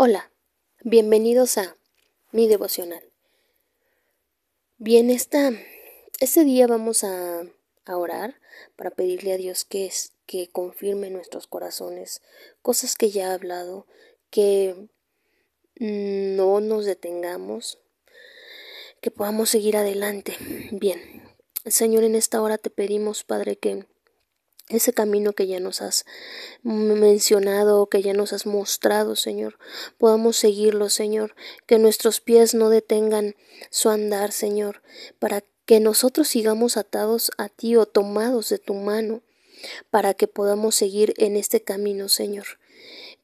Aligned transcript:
Hola, 0.00 0.30
bienvenidos 0.84 1.58
a 1.58 1.76
mi 2.30 2.46
devocional. 2.46 3.02
Bien, 4.76 5.10
esta, 5.10 5.50
este 6.20 6.44
día 6.44 6.68
vamos 6.68 7.02
a, 7.02 7.42
a, 7.84 7.96
orar 7.96 8.40
para 8.76 8.90
pedirle 8.90 9.32
a 9.32 9.36
Dios 9.36 9.64
que, 9.64 9.86
es, 9.86 10.12
que 10.24 10.50
confirme 10.50 11.08
en 11.08 11.14
nuestros 11.14 11.48
corazones 11.48 12.22
cosas 12.62 12.94
que 12.94 13.10
ya 13.10 13.32
ha 13.32 13.34
hablado, 13.34 13.88
que 14.30 14.88
no 15.80 16.60
nos 16.60 16.84
detengamos, 16.84 17.80
que 19.00 19.10
podamos 19.10 19.50
seguir 19.50 19.76
adelante. 19.76 20.36
Bien, 20.70 21.24
Señor, 21.66 22.04
en 22.04 22.14
esta 22.14 22.40
hora 22.40 22.56
te 22.56 22.70
pedimos, 22.70 23.24
Padre, 23.24 23.56
que 23.56 23.84
ese 24.68 24.92
camino 24.92 25.32
que 25.32 25.46
ya 25.46 25.60
nos 25.60 25.80
has 25.80 26.04
mencionado, 26.62 27.86
que 27.86 28.02
ya 28.02 28.12
nos 28.12 28.32
has 28.32 28.46
mostrado, 28.46 29.16
Señor, 29.16 29.58
podamos 29.96 30.36
seguirlo, 30.36 30.90
Señor, 30.90 31.34
que 31.66 31.78
nuestros 31.78 32.20
pies 32.20 32.54
no 32.54 32.68
detengan 32.68 33.34
su 33.70 33.88
andar, 33.88 34.32
Señor, 34.32 34.82
para 35.18 35.42
que 35.64 35.80
nosotros 35.80 36.28
sigamos 36.28 36.76
atados 36.76 37.30
a 37.38 37.48
ti 37.48 37.76
o 37.76 37.86
tomados 37.86 38.48
de 38.48 38.58
tu 38.58 38.74
mano, 38.74 39.22
para 39.90 40.14
que 40.14 40.28
podamos 40.28 40.74
seguir 40.74 41.14
en 41.16 41.36
este 41.36 41.62
camino, 41.62 42.08
Señor, 42.08 42.46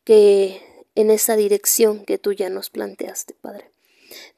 que 0.04 0.60
en 0.94 1.10
esa 1.10 1.36
dirección 1.36 2.04
que 2.04 2.18
tú 2.18 2.32
ya 2.32 2.48
nos 2.48 2.70
planteaste, 2.70 3.34
Padre. 3.34 3.70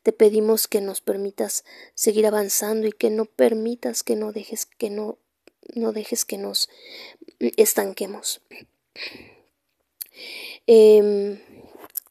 Te 0.03 0.13
pedimos 0.13 0.69
que 0.69 0.81
nos 0.81 1.01
permitas 1.01 1.65
seguir 1.95 2.27
avanzando 2.27 2.87
y 2.87 2.93
que 2.93 3.11
no 3.11 3.27
permitas 3.27 4.03
que 4.03 4.17
no 4.17 4.33
dejes 4.33 4.67
que 4.67 4.89
no 4.91 5.19
no 5.75 5.93
dejes 5.93 6.25
que 6.25 6.39
nos 6.39 6.69
estanquemos. 7.39 8.41
Eh, 10.67 11.41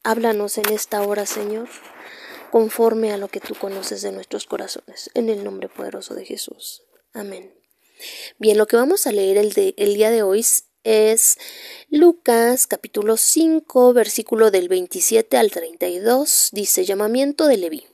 háblanos 0.04 0.58
en 0.58 0.72
esta 0.72 1.02
hora, 1.02 1.26
Señor, 1.26 1.68
conforme 2.52 3.12
a 3.12 3.18
lo 3.18 3.28
que 3.28 3.40
tú 3.40 3.56
conoces 3.56 4.02
de 4.02 4.12
nuestros 4.12 4.46
corazones, 4.46 5.10
en 5.14 5.30
el 5.30 5.44
nombre 5.44 5.68
poderoso 5.68 6.14
de 6.14 6.26
Jesús. 6.26 6.84
Amén. 7.14 7.54
Bien, 8.38 8.58
lo 8.58 8.68
que 8.68 8.76
vamos 8.76 9.08
a 9.08 9.12
leer 9.12 9.38
el, 9.38 9.54
de, 9.54 9.74
el 9.78 9.96
día 9.96 10.12
de 10.12 10.24
hoy 10.24 10.46
es 10.84 11.38
Lucas 11.90 12.68
capítulo 12.68 13.18
5, 13.18 13.94
versículo 13.94 14.52
del 14.52 14.70
27 14.70 15.38
al 15.38 15.52
32, 15.52 16.50
dice 16.52 16.86
llamamiento 16.86 17.48
de 17.48 17.58
Leví. 17.58 17.88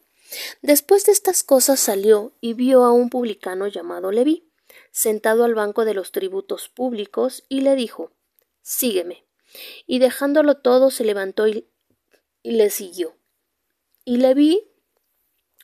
Después 0.62 1.06
de 1.06 1.12
estas 1.12 1.44
cosas 1.44 1.80
salió 1.80 2.34
y 2.42 2.54
vio 2.54 2.84
a 2.84 2.92
un 2.92 3.10
publicano 3.10 3.68
llamado 3.68 4.12
Leví 4.12 4.51
sentado 4.92 5.44
al 5.44 5.56
banco 5.56 5.86
de 5.86 5.94
los 5.94 6.12
tributos 6.12 6.70
públicos, 6.70 7.44
y 7.50 7.62
le 7.62 7.76
dijo 7.76 8.12
Sígueme. 8.62 9.26
Y 9.86 10.00
dejándolo 10.00 10.58
todo 10.58 10.92
se 10.92 11.04
levantó 11.04 11.48
y, 11.48 11.68
le 12.44 12.70
siguió. 12.70 13.16
Y 14.06 14.18
le 14.18 14.34
vi 14.34 14.72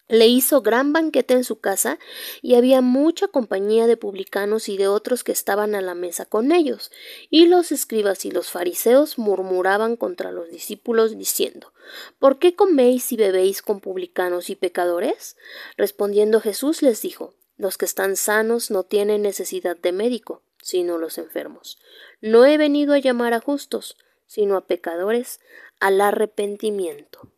le 0.10 0.28
hizo 0.28 0.62
gran 0.62 0.94
banquete 0.94 1.34
en 1.34 1.44
su 1.44 1.60
casa, 1.60 2.00
y 2.42 2.56
había 2.56 2.80
mucha 2.80 3.28
compañía 3.28 3.88
de 3.88 3.98
publicanos 3.98 4.70
y 4.70 4.78
de 4.78 4.88
otros 4.88 5.26
que 5.26 5.34
estaban 5.34 5.76
a 5.76 5.82
la 5.82 5.96
mesa 5.96 6.26
con 6.26 6.54
ellos. 6.54 6.92
Y 7.30 7.48
los 7.48 7.74
escribas 7.74 8.24
y 8.24 8.32
los 8.32 8.50
fariseos 8.50 9.18
murmuraban 9.18 9.98
contra 9.98 10.32
los 10.32 10.50
discípulos, 10.50 11.18
diciendo 11.18 11.74
¿Por 12.20 12.40
qué 12.40 12.56
coméis 12.56 13.12
y 13.12 13.18
bebéis 13.18 13.62
con 13.62 13.82
publicanos 13.82 14.50
y 14.50 14.56
pecadores? 14.56 15.36
Respondiendo 15.76 16.40
Jesús 16.40 16.82
les 16.82 17.02
dijo 17.02 17.34
los 17.58 17.78
que 17.78 17.86
están 17.86 18.16
sanos 18.16 18.72
no 18.72 18.84
tienen 18.84 19.22
necesidad 19.22 19.78
de 19.78 19.92
médico, 19.92 20.42
sino 20.62 20.98
los 20.98 21.18
enfermos. 21.18 21.80
No 22.22 22.46
he 22.46 22.58
venido 22.58 22.94
a 22.94 23.00
llamar 23.00 23.34
a 23.34 23.40
justos, 23.40 23.98
sino 24.26 24.58
a 24.58 24.66
pecadores 24.66 25.40
al 25.80 26.02
arrepentimiento. 26.02 27.32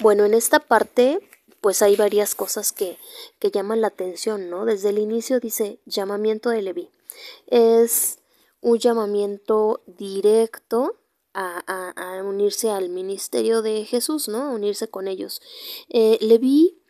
Bueno, 0.00 0.24
en 0.24 0.34
esta 0.34 0.60
parte, 0.60 1.20
pues 1.60 1.82
hay 1.82 1.96
varias 1.96 2.34
cosas 2.34 2.72
que, 2.72 2.98
que 3.38 3.50
llaman 3.50 3.80
la 3.80 3.88
atención, 3.88 4.50
¿no? 4.50 4.64
Desde 4.64 4.90
el 4.90 4.98
inicio 4.98 5.40
dice 5.40 5.78
llamamiento 5.84 6.50
de 6.50 6.62
Leví. 6.62 6.90
Es 7.46 8.18
un 8.60 8.78
llamamiento 8.78 9.82
directo 9.86 10.96
a, 11.34 12.22
unirse 12.24 12.70
al 12.70 12.88
ministerio 12.88 13.62
de 13.62 13.84
Jesús, 13.84 14.28
¿no? 14.28 14.42
A 14.42 14.50
unirse 14.50 14.88
con 14.88 15.08
ellos. 15.08 15.40
Eh, 15.88 16.18
Leví 16.20 16.81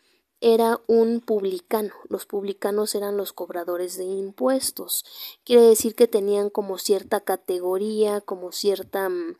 era 0.42 0.80
un 0.88 1.20
publicano. 1.20 1.94
Los 2.08 2.26
publicanos 2.26 2.94
eran 2.94 3.16
los 3.16 3.32
cobradores 3.32 3.96
de 3.96 4.04
impuestos. 4.04 5.04
Quiere 5.44 5.62
decir 5.62 5.94
que 5.94 6.08
tenían 6.08 6.50
como 6.50 6.78
cierta 6.78 7.20
categoría, 7.20 8.20
como 8.20 8.52
cierta 8.52 9.08
mm, 9.08 9.36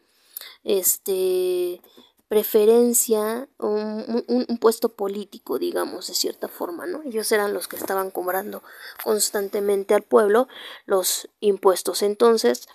este 0.65 1.83
preferencia, 2.29 3.47
un, 3.59 4.25
un, 4.27 4.57
puesto 4.57 4.89
político, 4.89 5.59
digamos, 5.59 6.07
de 6.07 6.15
cierta 6.15 6.49
forma, 6.49 6.87
¿no? 6.87 7.03
Ellos 7.03 7.31
eran 7.31 7.53
los 7.53 7.69
que 7.69 7.77
estaban 7.77 8.11
cobrando 8.11 8.63
constantemente 9.05 9.93
al 9.93 10.01
pueblo 10.01 10.49
los 10.87 11.29
impuestos. 11.41 12.01
Entonces, 12.01 12.69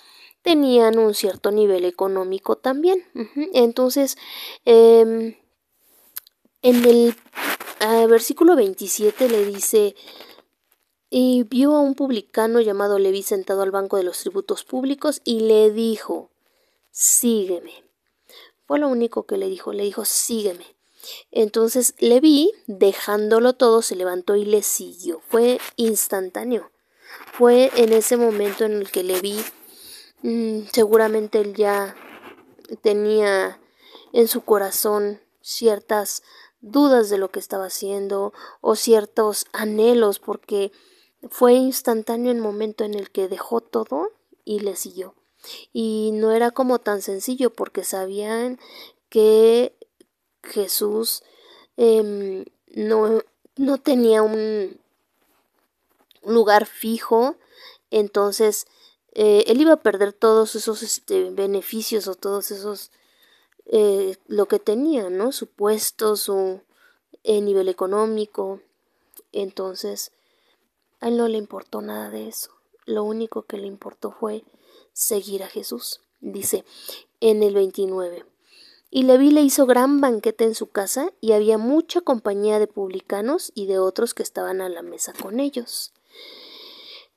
tenían 0.43 0.99
un 0.99 1.15
cierto 1.15 1.49
nivel 1.49 1.85
económico 1.85 2.57
también. 2.57 3.03
Entonces, 3.53 4.15
eh, 4.65 5.39
en 6.61 6.85
el 6.85 7.15
versículo 8.07 8.55
27 8.55 9.29
le 9.29 9.45
dice, 9.45 9.95
y 11.09 11.43
vio 11.43 11.73
a 11.75 11.81
un 11.81 11.95
publicano 11.95 12.59
llamado 12.59 12.99
Leví 12.99 13.23
sentado 13.23 13.61
al 13.61 13.71
banco 13.71 13.97
de 13.97 14.03
los 14.03 14.19
tributos 14.19 14.63
públicos 14.63 15.21
y 15.23 15.41
le 15.41 15.71
dijo, 15.71 16.29
sígueme. 16.91 17.83
Fue 18.65 18.79
lo 18.79 18.89
único 18.89 19.25
que 19.25 19.37
le 19.37 19.47
dijo, 19.47 19.71
le 19.71 19.83
dijo, 19.83 20.03
sígueme. 20.03 20.75
Entonces 21.31 21.93
Leví, 21.99 22.51
dejándolo 22.65 23.53
todo, 23.53 23.81
se 23.81 23.95
levantó 23.95 24.35
y 24.35 24.43
le 24.43 24.61
siguió. 24.63 25.21
Fue 25.29 25.59
instantáneo. 25.77 26.71
Fue 27.31 27.71
en 27.75 27.93
ese 27.93 28.17
momento 28.17 28.65
en 28.65 28.73
el 28.73 28.91
que 28.91 29.03
Leví, 29.03 29.37
mmm, 30.23 30.63
seguramente 30.73 31.39
él 31.39 31.55
ya 31.55 31.95
tenía 32.81 33.61
en 34.11 34.27
su 34.27 34.41
corazón 34.41 35.21
ciertas 35.41 36.23
dudas 36.61 37.09
de 37.09 37.17
lo 37.17 37.29
que 37.29 37.39
estaba 37.39 37.65
haciendo 37.65 38.33
o 38.61 38.75
ciertos 38.75 39.45
anhelos 39.53 40.19
porque 40.19 40.71
fue 41.29 41.53
instantáneo 41.53 42.31
el 42.31 42.39
momento 42.39 42.83
en 42.83 42.93
el 42.93 43.11
que 43.11 43.27
dejó 43.27 43.61
todo 43.61 44.11
y 44.45 44.59
le 44.59 44.75
siguió. 44.75 45.15
Y 45.73 46.11
no 46.13 46.31
era 46.31 46.51
como 46.51 46.79
tan 46.79 47.01
sencillo 47.01 47.51
porque 47.51 47.83
sabían 47.83 48.59
que 49.09 49.75
Jesús 50.43 51.23
eh, 51.77 52.45
no, 52.75 53.23
no 53.55 53.77
tenía 53.77 54.23
un 54.23 54.79
lugar 56.23 56.65
fijo, 56.65 57.35
entonces 57.91 58.67
eh, 59.13 59.45
él 59.47 59.61
iba 59.61 59.73
a 59.73 59.81
perder 59.81 60.13
todos 60.13 60.55
esos 60.55 60.83
este, 60.83 61.29
beneficios 61.31 62.07
o 62.07 62.15
todos 62.15 62.51
esos 62.51 62.91
eh, 63.69 64.17
lo 64.27 64.47
que 64.47 64.59
tenía, 64.59 65.09
¿no? 65.09 65.31
Su 65.31 65.47
puesto, 65.47 66.15
su 66.15 66.61
eh, 67.23 67.41
nivel 67.41 67.69
económico. 67.69 68.61
Entonces, 69.31 70.11
a 70.99 71.09
él 71.09 71.17
no 71.17 71.27
le 71.27 71.37
importó 71.37 71.81
nada 71.81 72.09
de 72.09 72.27
eso. 72.27 72.51
Lo 72.85 73.03
único 73.03 73.43
que 73.43 73.57
le 73.57 73.67
importó 73.67 74.11
fue 74.11 74.43
seguir 74.93 75.43
a 75.43 75.47
Jesús. 75.47 76.01
Dice 76.19 76.63
en 77.19 77.43
el 77.43 77.53
29. 77.53 78.25
Y 78.89 79.03
Leví 79.03 79.31
le 79.31 79.41
hizo 79.41 79.65
gran 79.65 79.99
banquete 79.99 80.45
en 80.45 80.55
su 80.55 80.67
casa 80.67 81.11
y 81.19 81.33
había 81.33 81.57
mucha 81.57 82.01
compañía 82.01 82.57
de 82.57 82.67
publicanos 82.67 83.51
y 83.53 83.65
de 83.65 83.79
otros 83.79 84.13
que 84.13 84.23
estaban 84.23 84.61
a 84.61 84.69
la 84.69 84.81
mesa 84.81 85.13
con 85.13 85.39
ellos. 85.39 85.91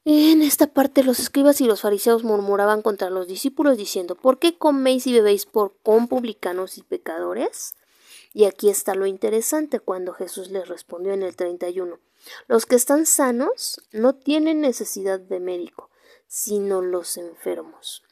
En 0.06 0.40
esta 0.40 0.66
parte 0.66 1.02
los 1.04 1.18
escribas 1.20 1.60
y 1.60 1.66
los 1.66 1.82
fariseos 1.82 2.24
murmuraban 2.24 2.80
contra 2.80 3.10
los 3.10 3.26
discípulos 3.28 3.76
diciendo 3.76 4.14
¿Por 4.14 4.38
qué 4.38 4.56
coméis 4.56 5.06
y 5.06 5.12
bebéis 5.12 5.44
por 5.44 5.74
con 5.82 6.08
publicanos 6.08 6.78
y 6.78 6.82
pecadores? 6.82 7.74
Y 8.32 8.44
aquí 8.44 8.70
está 8.70 8.94
lo 8.94 9.06
interesante 9.06 9.78
cuando 9.78 10.14
Jesús 10.14 10.50
les 10.50 10.68
respondió 10.68 11.12
en 11.12 11.22
el 11.22 11.36
31 11.36 11.98
Los 12.46 12.64
que 12.64 12.76
están 12.76 13.04
sanos 13.04 13.82
no 13.92 14.14
tienen 14.14 14.60
necesidad 14.60 15.20
de 15.20 15.38
médico, 15.38 15.90
sino 16.26 16.80
los 16.80 17.18
enfermos. 17.18 18.02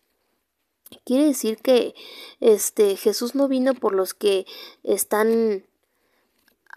Quiere 1.04 1.26
decir 1.26 1.58
que 1.58 1.94
este 2.40 2.96
Jesús 2.96 3.34
no 3.34 3.48
vino 3.48 3.74
por 3.74 3.94
los 3.94 4.12
que 4.12 4.46
están 4.82 5.67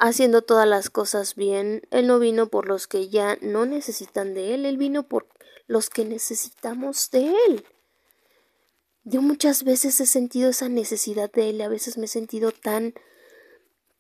haciendo 0.01 0.41
todas 0.41 0.67
las 0.67 0.89
cosas 0.89 1.35
bien. 1.35 1.83
Él 1.91 2.07
no 2.07 2.19
vino 2.19 2.47
por 2.47 2.67
los 2.67 2.87
que 2.87 3.09
ya 3.09 3.37
no 3.41 3.65
necesitan 3.65 4.33
de 4.33 4.53
Él, 4.53 4.65
Él 4.65 4.77
vino 4.77 5.07
por 5.07 5.27
los 5.67 5.89
que 5.89 6.03
necesitamos 6.03 7.11
de 7.11 7.33
Él. 7.47 7.65
Yo 9.03 9.21
muchas 9.21 9.63
veces 9.63 9.99
he 10.01 10.05
sentido 10.05 10.49
esa 10.49 10.69
necesidad 10.69 11.31
de 11.31 11.49
Él, 11.49 11.61
a 11.61 11.69
veces 11.69 11.97
me 11.97 12.05
he 12.05 12.09
sentido 12.09 12.51
tan, 12.51 12.93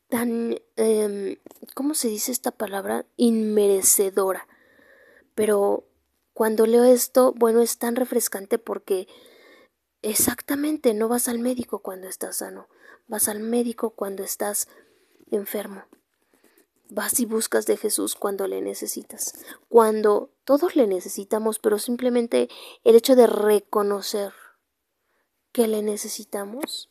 tan, 0.09 0.59
eh, 0.75 1.39
¿cómo 1.73 1.93
se 1.93 2.09
dice 2.09 2.31
esta 2.31 2.51
palabra? 2.51 3.05
Inmerecedora. 3.17 4.47
Pero 5.35 5.85
cuando 6.33 6.65
leo 6.65 6.83
esto, 6.83 7.33
bueno, 7.37 7.61
es 7.61 7.77
tan 7.77 7.95
refrescante 7.95 8.57
porque 8.57 9.07
Exactamente, 10.03 10.95
no 10.95 11.07
vas 11.07 11.27
al 11.27 11.37
médico 11.37 11.79
cuando 11.79 12.07
estás 12.07 12.37
sano, 12.37 12.67
vas 13.07 13.27
al 13.27 13.39
médico 13.39 13.91
cuando 13.91 14.23
estás 14.23 14.67
enfermo. 15.31 15.83
Vas 16.89 17.19
y 17.19 17.25
buscas 17.25 17.65
de 17.65 17.77
Jesús 17.77 18.15
cuando 18.15 18.47
le 18.47 18.61
necesitas, 18.61 19.33
cuando 19.69 20.29
todos 20.43 20.75
le 20.75 20.87
necesitamos, 20.87 21.57
pero 21.59 21.79
simplemente 21.79 22.49
el 22.83 22.95
hecho 22.95 23.15
de 23.15 23.27
reconocer 23.27 24.33
que 25.53 25.67
le 25.67 25.81
necesitamos, 25.81 26.89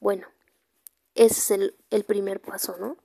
bueno, 0.00 0.28
ese 1.14 1.40
es 1.40 1.50
el, 1.50 1.76
el 1.90 2.04
primer 2.04 2.40
paso, 2.40 2.76
¿no? 2.78 2.96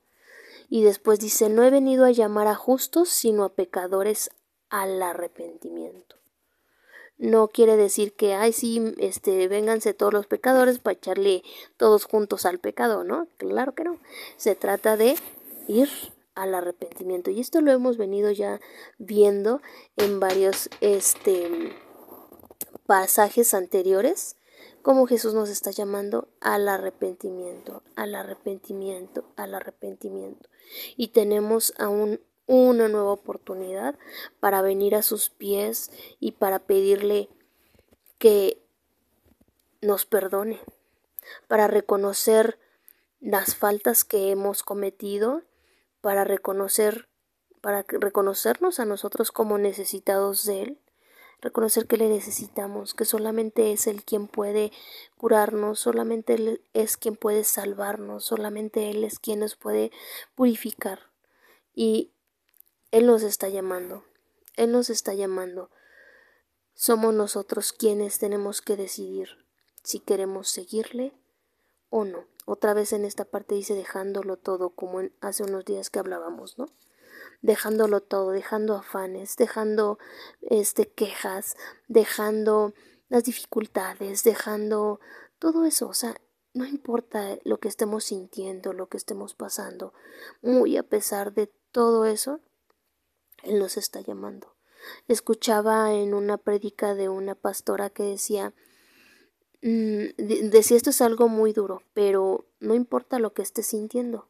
Y 0.68 0.82
después 0.82 1.20
dice, 1.20 1.48
no 1.48 1.62
he 1.62 1.70
venido 1.70 2.04
a 2.04 2.10
llamar 2.10 2.46
a 2.46 2.54
justos, 2.54 3.08
sino 3.10 3.44
a 3.44 3.54
pecadores 3.54 4.30
al 4.70 5.02
arrepentimiento 5.02 6.19
no 7.20 7.48
quiere 7.48 7.76
decir 7.76 8.14
que, 8.14 8.32
ay, 8.32 8.52
sí, 8.52 8.94
este, 8.98 9.46
vénganse 9.46 9.92
todos 9.92 10.12
los 10.12 10.26
pecadores 10.26 10.78
para 10.78 10.94
echarle 10.94 11.42
todos 11.76 12.06
juntos 12.06 12.46
al 12.46 12.58
pecado, 12.58 13.04
¿no? 13.04 13.28
Claro 13.36 13.74
que 13.74 13.84
no. 13.84 13.98
Se 14.38 14.54
trata 14.54 14.96
de 14.96 15.16
ir 15.68 15.90
al 16.34 16.54
arrepentimiento. 16.54 17.30
Y 17.30 17.40
esto 17.40 17.60
lo 17.60 17.72
hemos 17.72 17.98
venido 17.98 18.30
ya 18.30 18.58
viendo 18.96 19.60
en 19.98 20.18
varios 20.18 20.70
este, 20.80 21.76
pasajes 22.86 23.52
anteriores, 23.52 24.36
como 24.80 25.06
Jesús 25.06 25.34
nos 25.34 25.50
está 25.50 25.72
llamando 25.72 26.28
al 26.40 26.68
arrepentimiento, 26.68 27.82
al 27.96 28.14
arrepentimiento, 28.14 29.24
al 29.36 29.54
arrepentimiento. 29.54 30.48
Y 30.96 31.08
tenemos 31.08 31.74
aún 31.76 32.18
una 32.50 32.88
nueva 32.88 33.12
oportunidad 33.12 33.96
para 34.40 34.60
venir 34.60 34.96
a 34.96 35.02
sus 35.02 35.30
pies 35.30 35.92
y 36.18 36.32
para 36.32 36.58
pedirle 36.58 37.28
que 38.18 38.60
nos 39.80 40.04
perdone, 40.04 40.60
para 41.46 41.68
reconocer 41.68 42.58
las 43.20 43.54
faltas 43.54 44.04
que 44.04 44.30
hemos 44.30 44.64
cometido, 44.64 45.42
para 46.00 46.24
reconocer 46.24 47.08
para 47.60 47.84
reconocernos 47.86 48.80
a 48.80 48.84
nosotros 48.84 49.32
como 49.32 49.58
necesitados 49.58 50.44
de 50.44 50.62
él, 50.62 50.78
reconocer 51.40 51.86
que 51.86 51.96
le 51.96 52.08
necesitamos, 52.08 52.94
que 52.94 53.04
solamente 53.04 53.72
es 53.72 53.86
él 53.86 54.02
quien 54.02 54.28
puede 54.28 54.72
curarnos, 55.16 55.78
solamente 55.78 56.34
él 56.34 56.62
es 56.72 56.96
quien 56.96 57.16
puede 57.16 57.44
salvarnos, 57.44 58.24
solamente 58.24 58.90
él 58.90 59.04
es 59.04 59.18
quien 59.18 59.40
nos 59.40 59.56
puede 59.56 59.90
purificar. 60.34 61.10
Y 61.74 62.10
él 62.90 63.06
nos 63.06 63.22
está 63.22 63.48
llamando. 63.48 64.04
Él 64.56 64.72
nos 64.72 64.90
está 64.90 65.14
llamando. 65.14 65.70
Somos 66.74 67.14
nosotros 67.14 67.72
quienes 67.72 68.18
tenemos 68.18 68.62
que 68.62 68.76
decidir 68.76 69.28
si 69.82 70.00
queremos 70.00 70.48
seguirle 70.48 71.14
o 71.88 72.04
no. 72.04 72.26
Otra 72.46 72.74
vez 72.74 72.92
en 72.92 73.04
esta 73.04 73.24
parte 73.24 73.54
dice 73.54 73.74
dejándolo 73.74 74.36
todo, 74.36 74.70
como 74.70 75.00
en 75.00 75.14
hace 75.20 75.42
unos 75.44 75.64
días 75.64 75.90
que 75.90 75.98
hablábamos, 75.98 76.58
¿no? 76.58 76.66
Dejándolo 77.42 78.00
todo, 78.00 78.30
dejando 78.30 78.74
afanes, 78.74 79.36
dejando 79.36 79.98
este 80.42 80.90
quejas, 80.90 81.56
dejando 81.88 82.74
las 83.08 83.24
dificultades, 83.24 84.24
dejando 84.24 85.00
todo 85.38 85.64
eso, 85.64 85.88
o 85.88 85.94
sea, 85.94 86.14
no 86.52 86.66
importa 86.66 87.38
lo 87.44 87.58
que 87.58 87.68
estemos 87.68 88.04
sintiendo, 88.04 88.72
lo 88.72 88.88
que 88.88 88.96
estemos 88.96 89.34
pasando, 89.34 89.92
muy 90.42 90.76
a 90.76 90.82
pesar 90.82 91.32
de 91.32 91.46
todo 91.72 92.04
eso, 92.04 92.40
él 93.42 93.58
nos 93.58 93.76
está 93.76 94.00
llamando. 94.00 94.54
Escuchaba 95.08 95.92
en 95.94 96.14
una 96.14 96.38
prédica 96.38 96.94
de 96.94 97.08
una 97.08 97.34
pastora 97.34 97.90
que 97.90 98.02
decía, 98.02 98.54
mm, 99.62 100.16
decía 100.16 100.76
esto 100.76 100.90
es 100.90 101.00
algo 101.00 101.28
muy 101.28 101.52
duro, 101.52 101.82
pero 101.92 102.46
no 102.60 102.74
importa 102.74 103.18
lo 103.18 103.34
que 103.34 103.42
estés 103.42 103.66
sintiendo. 103.66 104.28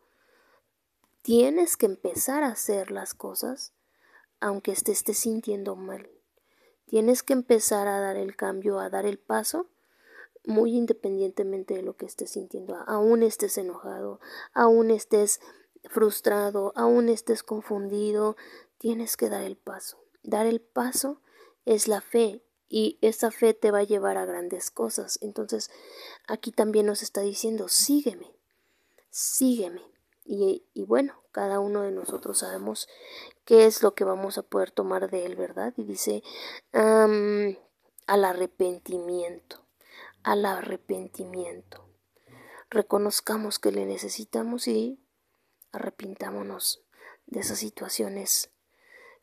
Tienes 1.23 1.77
que 1.77 1.87
empezar 1.87 2.43
a 2.43 2.49
hacer 2.49 2.91
las 2.91 3.15
cosas 3.15 3.73
aunque 4.41 4.75
te 4.75 4.93
estés 4.93 5.19
sintiendo 5.19 5.77
mal. 5.77 6.11
Tienes 6.87 7.23
que 7.23 7.35
empezar 7.35 7.87
a 7.87 8.01
dar 8.01 8.17
el 8.17 8.35
cambio, 8.35 8.81
a 8.81 8.91
dar 8.91 9.07
el 9.07 9.19
paso, 9.19 9.69
muy 10.45 10.75
independientemente 10.75 11.75
de 11.75 11.83
lo 11.83 11.97
que 11.97 12.07
estés 12.07 12.31
sintiendo. 12.31 12.75
Aún 12.87 13.23
estés 13.23 13.59
enojado, 13.59 14.19
aún 14.55 14.91
estés 14.91 15.41
frustrado, 15.85 16.73
aún 16.75 17.09
estés 17.09 17.43
confundido, 17.43 18.37
tienes 18.81 19.19
que 19.19 19.29
dar 19.29 19.43
el 19.43 19.57
paso. 19.57 20.03
Dar 20.23 20.47
el 20.47 20.61
paso 20.61 21.21
es 21.67 21.87
la 21.87 22.01
fe 22.01 22.43
y 22.69 22.99
esa 23.03 23.31
fe 23.31 23.53
te 23.53 23.71
va 23.71 23.81
a 23.81 23.85
llevar 23.85 24.17
a 24.17 24.25
grandes 24.25 24.71
cosas. 24.71 25.19
Entonces, 25.21 25.71
aquí 26.27 26.51
también 26.51 26.87
nos 26.87 27.03
está 27.03 27.21
diciendo, 27.21 27.69
sígueme, 27.69 28.35
sígueme. 29.11 29.83
Y, 30.25 30.65
bueno, 30.87 31.25
cada 31.33 31.59
uno 31.59 31.83
de 31.83 31.91
nosotros 31.91 32.39
sabemos 32.39 32.89
qué 33.45 33.67
es 33.67 33.83
lo 33.83 33.95
que 33.95 34.05
vamos 34.05 34.39
a 34.39 34.43
poder 34.43 34.71
tomar 34.71 35.11
de 35.11 35.27
él, 35.27 35.35
¿verdad? 35.35 35.75
Y 35.77 35.83
dice, 35.83 36.23
al 36.73 38.25
arrepentimiento, 38.25 39.67
al 40.23 40.47
arrepentimiento. 40.47 41.85
Reconozcamos 42.71 43.59
que 43.59 43.73
le 43.73 43.85
necesitamos 43.85 44.69
y 44.69 45.01
arrepintámonos 45.73 46.85
de 47.27 47.41
esas 47.41 47.59
situaciones 47.59 48.51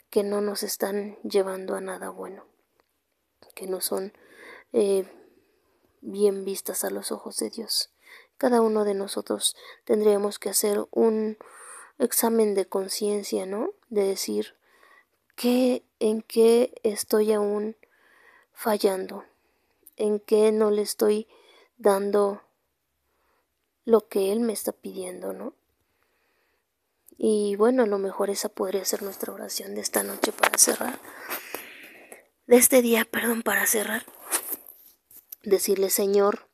que 0.09 0.23
no 0.23 0.41
nos 0.41 0.63
están 0.63 1.17
llevando 1.23 1.75
a 1.75 1.81
nada 1.81 2.09
bueno, 2.09 2.45
que 3.55 3.67
no 3.67 3.81
son 3.81 4.13
eh, 4.73 5.05
bien 6.01 6.45
vistas 6.45 6.83
a 6.83 6.89
los 6.89 7.11
ojos 7.11 7.37
de 7.37 7.49
Dios. 7.49 7.91
Cada 8.37 8.61
uno 8.61 8.85
de 8.85 8.93
nosotros 8.93 9.55
tendríamos 9.83 10.39
que 10.39 10.49
hacer 10.49 10.85
un 10.91 11.37
examen 11.99 12.53
de 12.53 12.67
conciencia, 12.67 13.45
¿no? 13.45 13.71
De 13.89 14.03
decir 14.03 14.55
qué, 15.35 15.83
en 15.99 16.21
qué 16.21 16.73
estoy 16.83 17.33
aún 17.33 17.75
fallando, 18.53 19.25
en 19.95 20.19
qué 20.19 20.51
no 20.51 20.71
le 20.71 20.83
estoy 20.83 21.27
dando 21.77 22.41
lo 23.85 24.07
que 24.07 24.31
Él 24.31 24.39
me 24.39 24.53
está 24.53 24.71
pidiendo, 24.71 25.33
¿no? 25.33 25.53
Y 27.17 27.55
bueno, 27.55 27.83
a 27.83 27.87
lo 27.87 27.97
mejor 27.97 28.29
esa 28.29 28.47
podría 28.47 28.85
ser 28.85 29.01
nuestra 29.01 29.33
oración 29.33 29.73
de 29.73 29.81
esta 29.81 30.03
noche 30.03 30.31
para 30.31 30.57
cerrar. 30.57 30.99
De 32.45 32.57
este 32.57 32.81
día, 32.81 33.05
perdón, 33.05 33.41
para 33.41 33.65
cerrar. 33.65 34.05
Decirle, 35.41 35.89
Señor, 35.89 36.47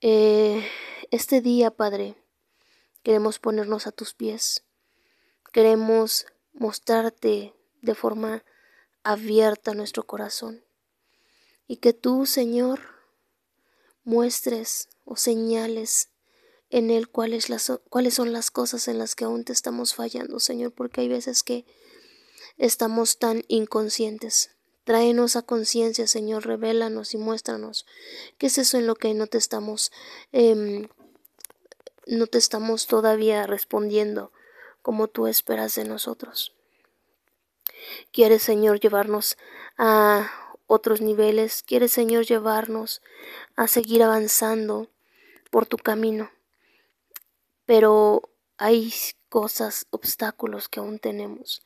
eh, 0.00 0.68
este 1.12 1.40
día, 1.40 1.70
Padre, 1.70 2.16
queremos 3.04 3.38
ponernos 3.38 3.86
a 3.86 3.92
tus 3.92 4.14
pies. 4.14 4.64
Queremos 5.52 6.26
mostrarte 6.52 7.54
de 7.82 7.94
forma 7.94 8.44
abierta 9.04 9.74
nuestro 9.74 10.04
corazón. 10.06 10.64
Y 11.68 11.76
que 11.76 11.92
tú, 11.92 12.26
Señor, 12.26 12.80
muestres 14.02 14.88
o 15.04 15.16
señales 15.16 16.10
en 16.74 16.90
Él 16.90 17.08
cuáles, 17.08 17.46
cuáles 17.88 18.14
son 18.14 18.32
las 18.32 18.50
cosas 18.50 18.88
en 18.88 18.98
las 18.98 19.14
que 19.14 19.24
aún 19.24 19.44
te 19.44 19.52
estamos 19.52 19.94
fallando, 19.94 20.40
Señor, 20.40 20.72
porque 20.72 21.02
hay 21.02 21.08
veces 21.08 21.44
que 21.44 21.64
estamos 22.58 23.20
tan 23.20 23.44
inconscientes. 23.46 24.50
Tráenos 24.82 25.36
a 25.36 25.42
conciencia, 25.42 26.08
Señor, 26.08 26.44
revélanos 26.46 27.14
y 27.14 27.16
muéstranos 27.16 27.86
qué 28.38 28.46
es 28.46 28.58
eso 28.58 28.76
en 28.76 28.88
lo 28.88 28.96
que 28.96 29.14
no 29.14 29.28
te 29.28 29.38
estamos, 29.38 29.92
em, 30.32 30.88
no 32.08 32.26
te 32.26 32.38
estamos 32.38 32.88
todavía 32.88 33.46
respondiendo 33.46 34.32
como 34.82 35.06
tú 35.06 35.28
esperas 35.28 35.76
de 35.76 35.84
nosotros. 35.84 36.56
Quieres, 38.10 38.42
Señor, 38.42 38.80
llevarnos 38.80 39.36
a 39.78 40.28
otros 40.66 41.00
niveles, 41.00 41.62
quieres, 41.62 41.92
Señor, 41.92 42.26
llevarnos 42.26 43.00
a 43.54 43.68
seguir 43.68 44.02
avanzando 44.02 44.90
por 45.52 45.66
tu 45.66 45.76
camino 45.76 46.32
pero 47.66 48.22
hay 48.56 48.92
cosas, 49.28 49.86
obstáculos 49.90 50.68
que 50.68 50.80
aún 50.80 50.98
tenemos. 50.98 51.62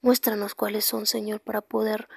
Muéstranos 0.00 0.54
cuáles 0.54 0.84
son, 0.84 1.06
Señor, 1.06 1.40
para 1.40 1.60
poder 1.60 2.08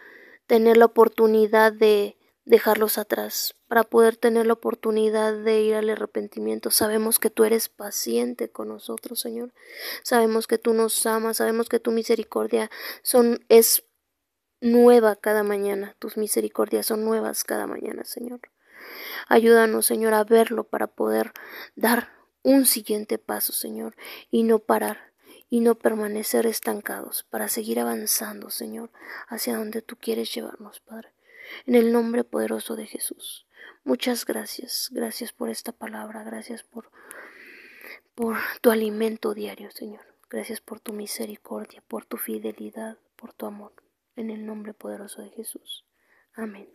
tener 0.48 0.77
la 0.77 0.86
oportunidad 0.86 1.74
de 1.74 2.17
dejarlos 2.45 3.00
atrás, 3.00 3.55
para 3.67 3.84
poder 3.84 4.17
tener 4.17 4.45
la 4.45 4.53
oportunidad 4.53 5.34
de 5.34 5.62
ir 5.62 5.75
al 5.75 5.89
arrepentimiento. 5.89 6.69
Sabemos 6.69 7.17
que 7.19 7.31
tú 7.31 7.43
eres 7.43 7.69
paciente 7.69 8.50
con 8.50 8.67
nosotros, 8.67 9.19
Señor. 9.19 9.51
Sabemos 10.03 10.45
que 10.45 10.60
tú 10.60 10.74
nos 10.74 11.05
amas, 11.05 11.38
sabemos 11.38 11.67
que 11.67 11.79
tu 11.79 11.91
misericordia 11.91 12.69
son 13.01 13.43
es 13.50 13.84
nueva 14.62 15.15
cada 15.15 15.43
mañana. 15.43 15.95
Tus 16.00 16.17
misericordias 16.17 16.86
son 16.86 17.03
nuevas 17.03 17.43
cada 17.43 17.65
mañana, 17.65 18.03
Señor. 18.03 18.39
Ayúdanos, 19.27 19.88
Señor, 19.88 20.13
a 20.13 20.24
verlo 20.24 20.65
para 20.65 20.88
poder 20.88 21.31
dar 21.75 22.13
un 22.46 22.66
siguiente 22.66 23.18
paso, 23.18 23.52
Señor, 23.54 23.96
y 24.30 24.44
no 24.44 24.60
parar 24.60 25.12
y 25.50 25.62
no 25.62 25.75
permanecer 25.75 26.46
estancados, 26.46 27.24
para 27.24 27.48
seguir 27.48 27.80
avanzando, 27.80 28.50
Señor, 28.50 28.92
hacia 29.28 29.58
donde 29.58 29.82
tú 29.82 29.96
quieres 29.96 30.34
llevarnos, 30.34 30.80
Padre. 30.80 31.10
En 31.66 31.75
el 31.75 31.92
nombre 31.92 32.24
poderoso 32.24 32.75
de 32.75 32.86
Jesús. 32.86 33.48
Muchas 33.84 34.25
gracias. 34.25 34.90
Gracias 34.92 35.32
por 35.32 35.50
esta 35.50 35.72
palabra. 35.72 36.24
Gracias 36.24 36.64
por, 36.64 36.92
por 38.16 38.38
tu 38.62 38.72
alimento 38.72 39.34
diario, 39.34 39.70
Señor. 39.72 40.06
Gracias 40.30 40.62
por 40.62 40.80
tu 40.80 40.94
misericordia, 40.94 41.84
por 41.88 42.06
tu 42.06 42.18
fidelidad, 42.18 42.98
por 43.16 43.34
tu 43.34 43.46
amor. 43.46 43.74
En 44.16 44.30
el 44.30 44.46
nombre 44.46 44.74
poderoso 44.74 45.22
de 45.22 45.30
Jesús. 45.30 45.86
Amén. 46.34 46.68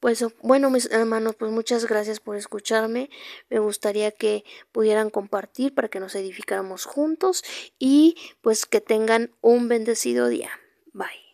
Pues 0.00 0.24
bueno, 0.42 0.70
mis 0.70 0.90
hermanos, 0.90 1.36
pues 1.36 1.50
muchas 1.50 1.86
gracias 1.86 2.20
por 2.20 2.36
escucharme. 2.36 3.10
Me 3.48 3.58
gustaría 3.58 4.10
que 4.10 4.44
pudieran 4.72 5.10
compartir 5.10 5.74
para 5.74 5.88
que 5.88 6.00
nos 6.00 6.14
edificáramos 6.14 6.84
juntos 6.84 7.42
y 7.78 8.16
pues 8.42 8.66
que 8.66 8.80
tengan 8.80 9.30
un 9.40 9.68
bendecido 9.68 10.28
día. 10.28 10.50
Bye. 10.92 11.25